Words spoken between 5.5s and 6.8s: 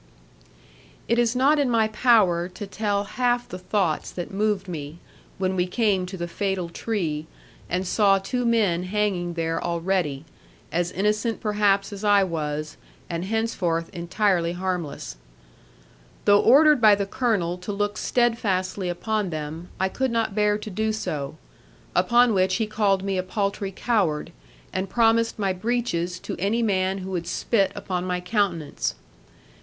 we came to the fatal